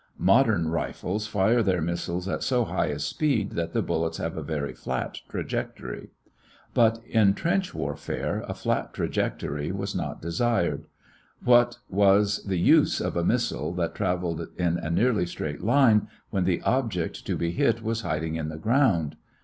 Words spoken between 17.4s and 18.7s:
hit was hiding in the